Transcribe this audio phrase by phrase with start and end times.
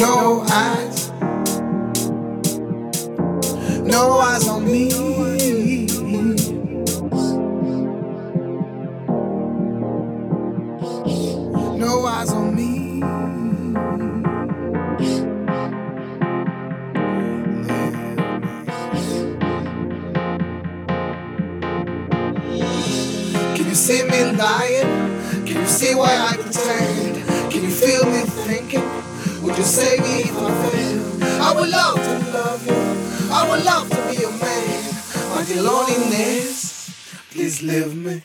[0.00, 1.10] No eyes.
[3.84, 4.88] No eyes on me.
[11.78, 13.00] No eyes on me.
[23.54, 25.20] Can you see me lying?
[25.44, 26.39] Can you see why I
[33.64, 34.94] love to be your man.
[35.34, 36.90] But your loneliness,
[37.30, 38.22] please leave me.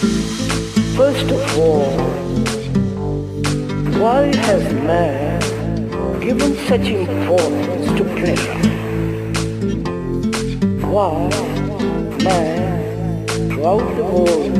[0.00, 1.92] First of all,
[4.00, 5.40] why has man
[6.20, 8.60] given such importance to pleasure?
[10.86, 11.28] Why
[12.24, 14.56] man, throughout the world,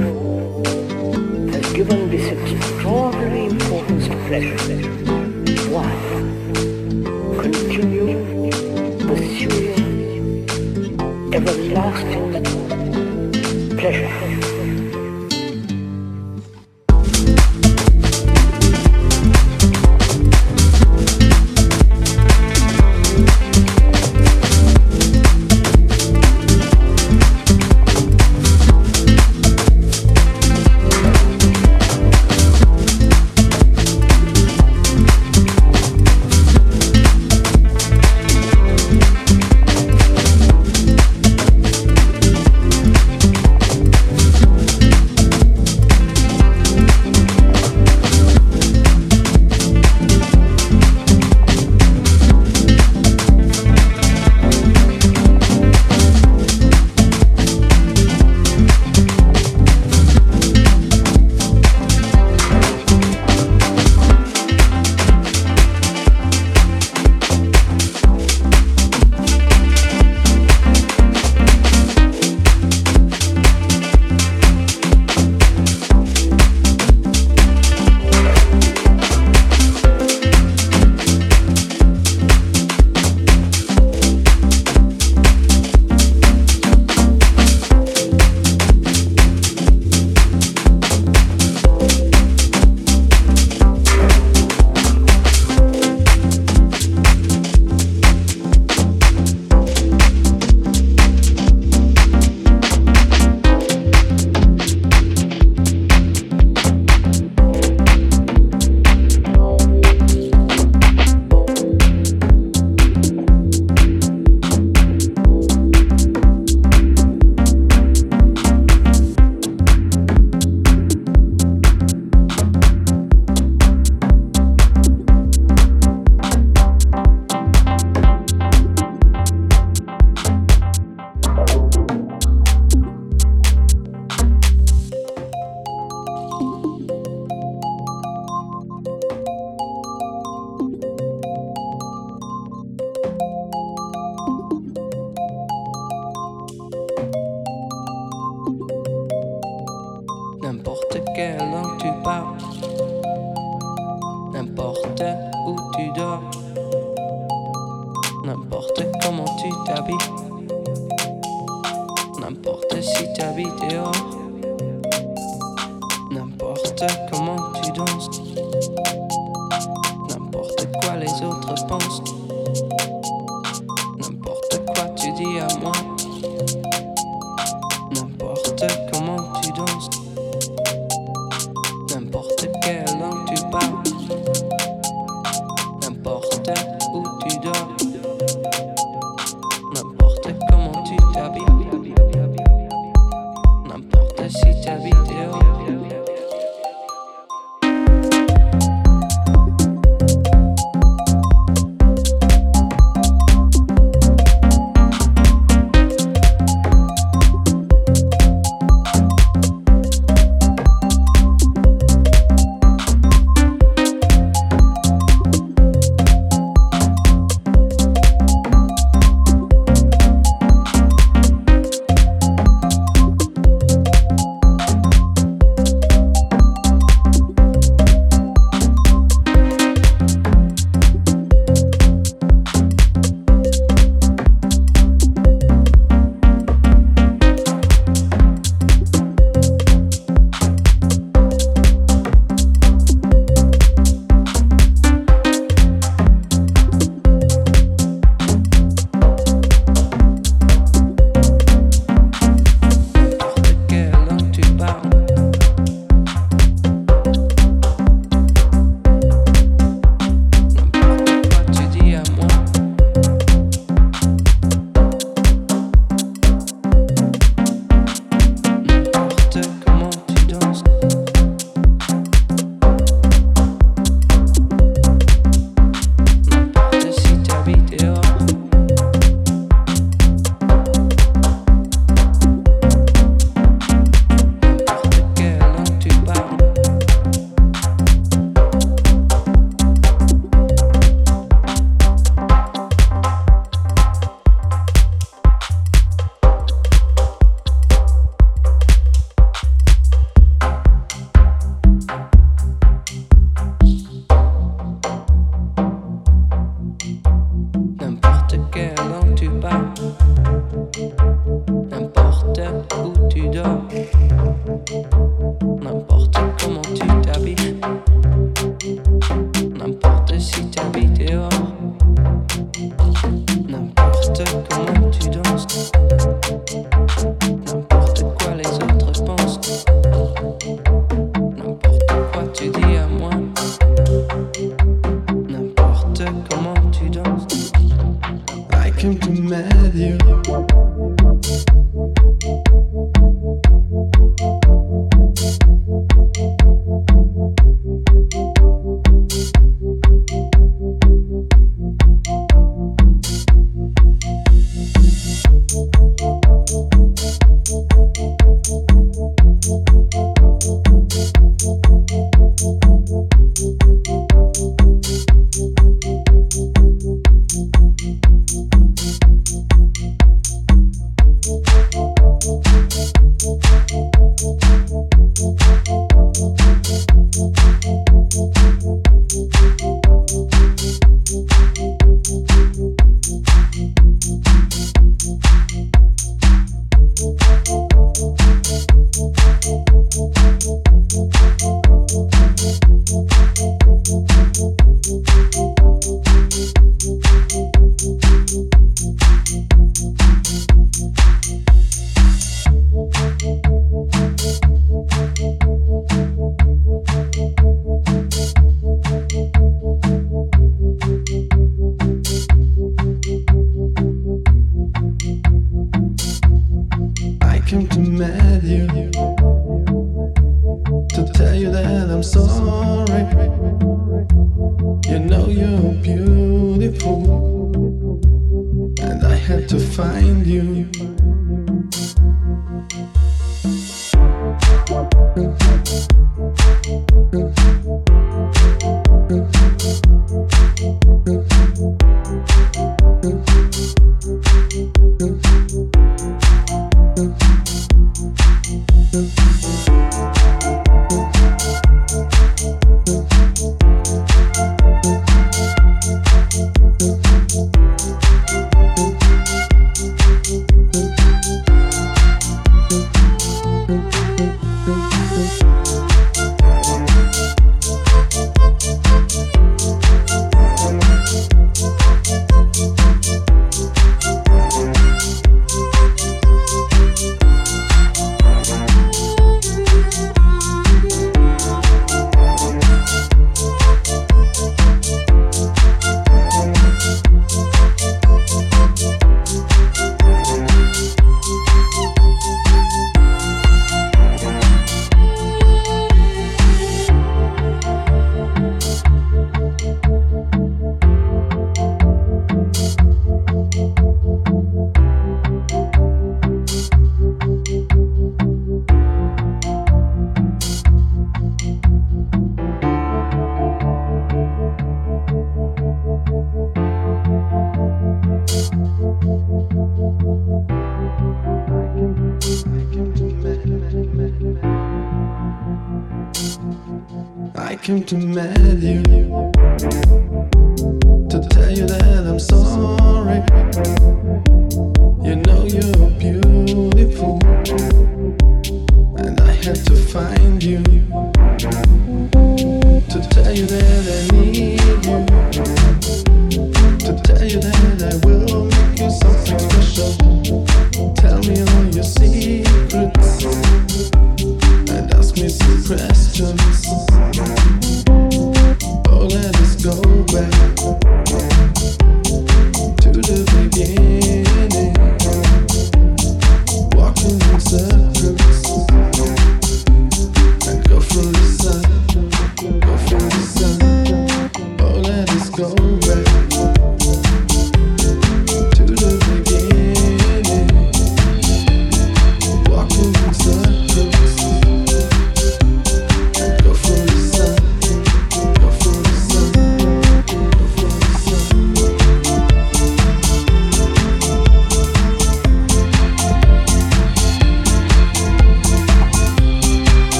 [1.55, 4.59] has given this extraordinary importance to pleasure?
[5.71, 5.91] Why?
[7.41, 8.51] Continue
[9.07, 10.45] pursuing
[11.33, 12.50] everlasting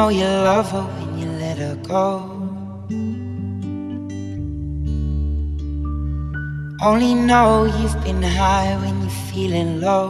[0.00, 2.06] know you love her when you let her go.
[6.82, 10.06] Only know you've been high when you're feeling low.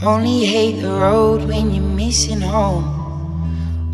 [0.00, 2.86] Only hate the road when you're missing home.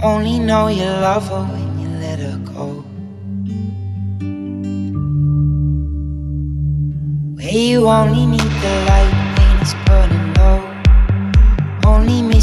[0.03, 2.67] Only know you love her when you let her go.
[7.37, 10.74] Where you only need the light when it's burning low.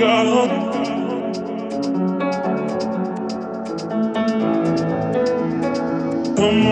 [0.00, 0.06] You.
[6.36, 6.69] Come on,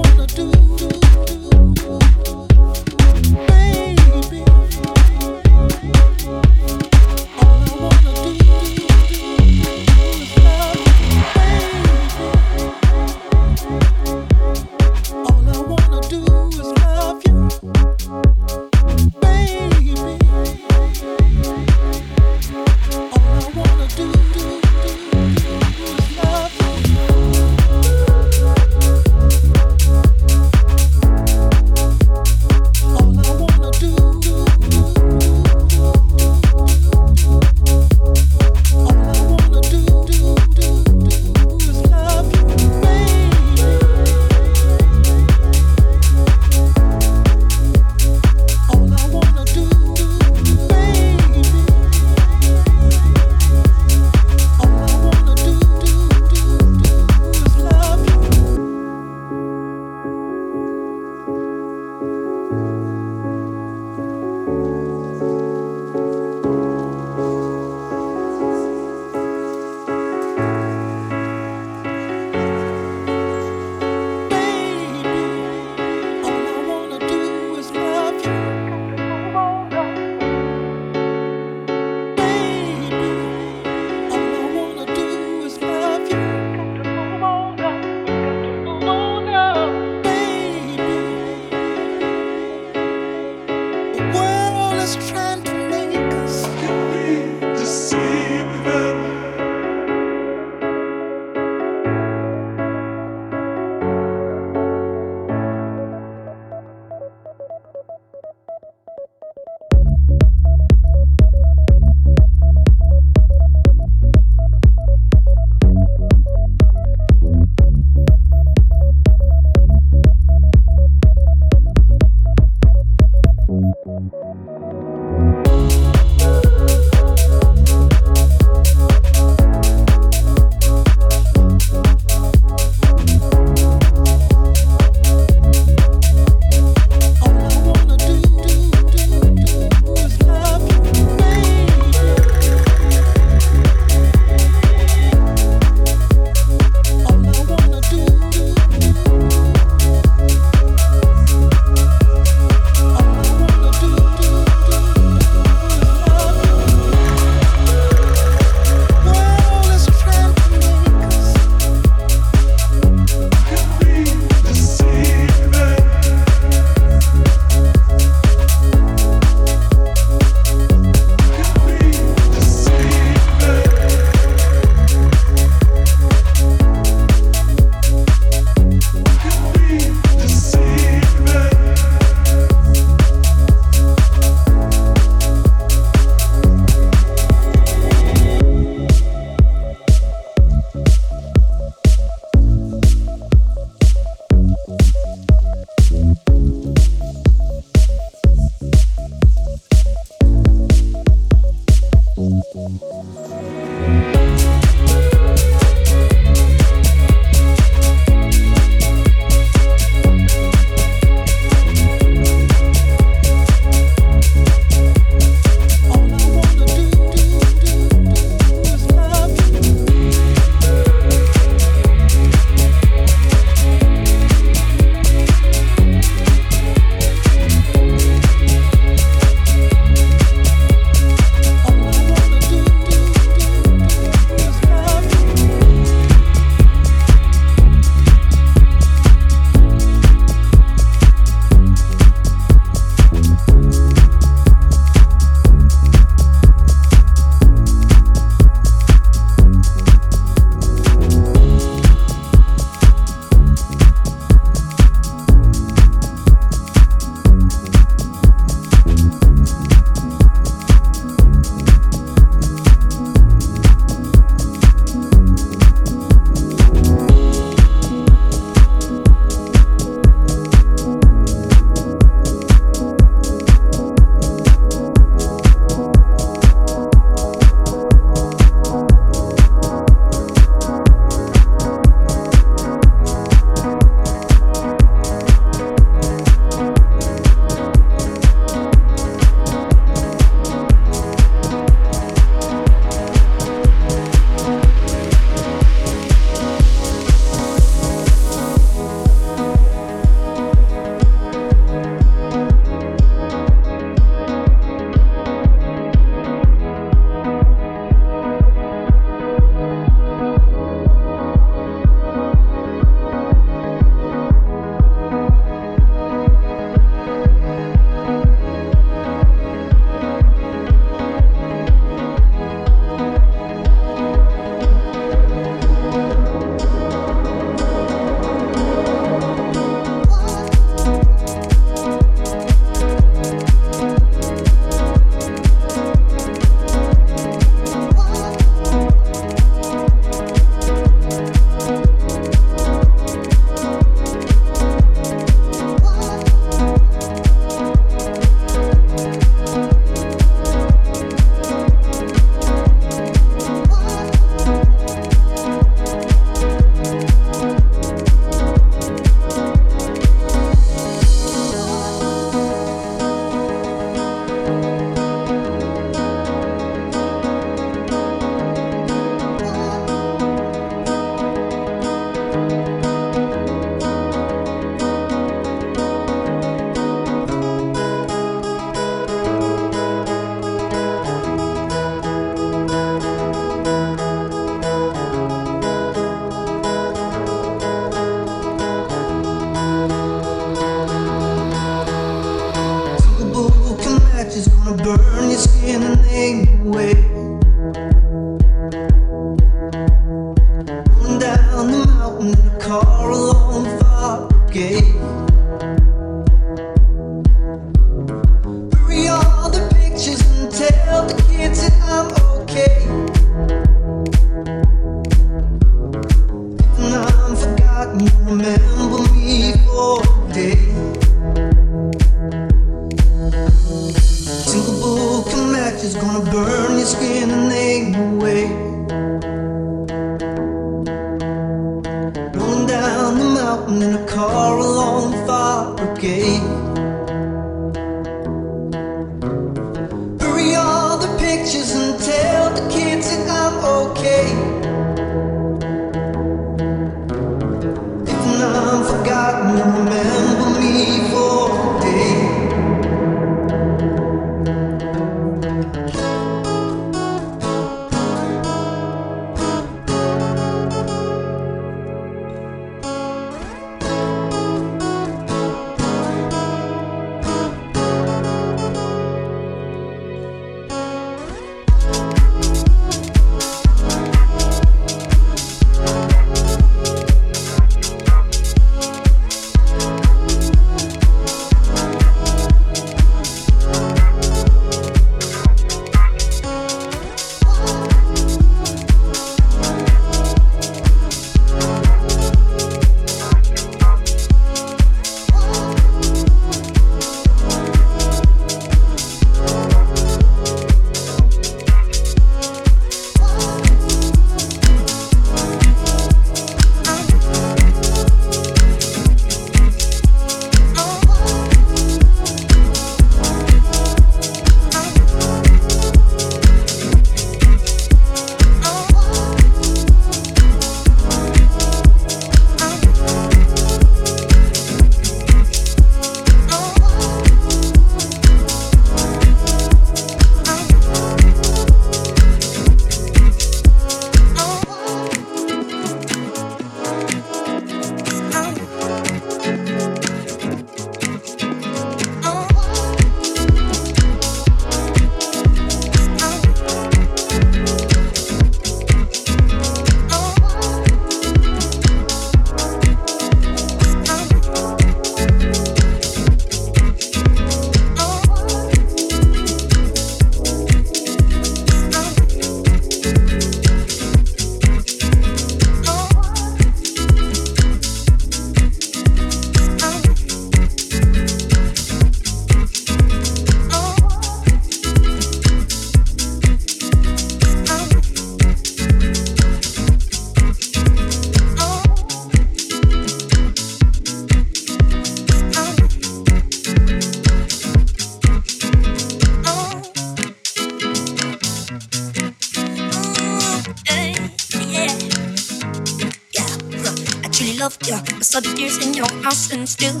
[599.70, 600.00] and still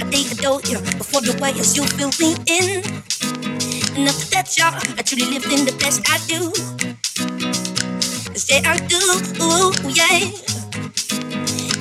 [0.00, 2.82] I think adore you before the way you fill me in.
[3.94, 6.50] And after that, y'all, I truly lived in the best I do.
[8.34, 8.98] Say I do,
[9.42, 10.30] ooh, yeah.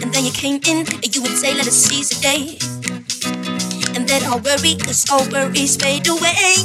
[0.02, 2.58] And then you came in and you would say, let us seize the day.
[3.96, 6.58] And then all worries, all worries fade away.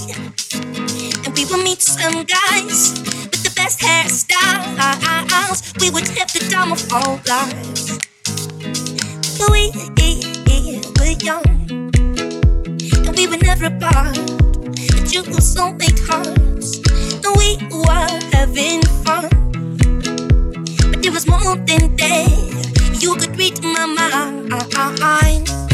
[1.24, 3.00] And we will meet some guys
[3.30, 5.60] with the best hairstyles.
[5.80, 8.02] We would have the time of our lives
[9.50, 10.01] we were
[11.22, 11.44] young
[13.06, 14.16] and we were never apart.
[14.92, 16.78] But you were soulmate hearts,
[17.24, 19.28] and we were having fun.
[20.90, 22.98] But there was more than that.
[23.00, 25.71] You could read my mind.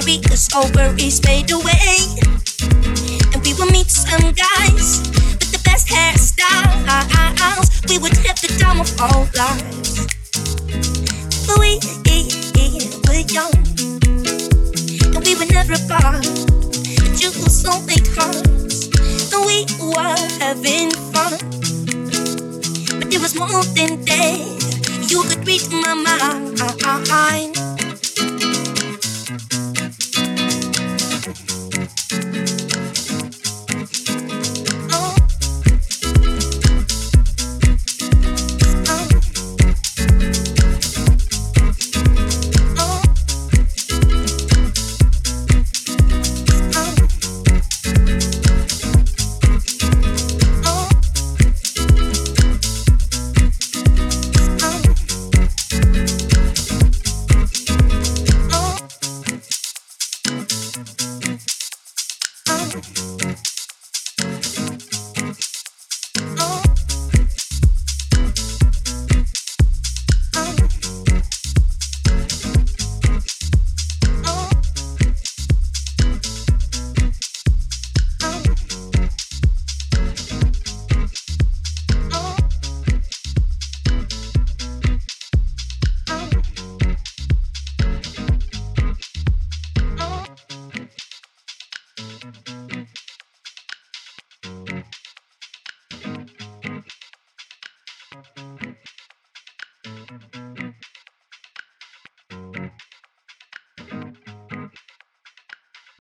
[0.00, 1.98] Worry, cause all worries fade away.
[3.32, 5.00] And we will meet some guys
[5.38, 7.68] with the best hairstyles.
[7.88, 10.06] We would have the time of our lives.
[11.46, 11.78] But we
[13.06, 13.54] were young.
[15.14, 16.26] And we were never apart.
[16.98, 18.90] But you were so late hearts.
[19.32, 21.38] And we were having fun.
[22.98, 25.06] But it was more than that.
[25.08, 27.73] You could read my mind.